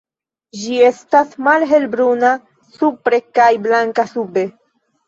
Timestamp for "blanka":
3.69-4.13